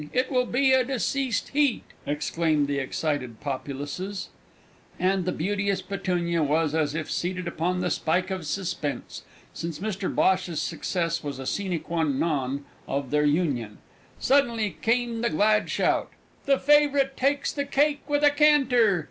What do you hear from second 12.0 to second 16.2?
non to their union. Suddenly came the glad shout: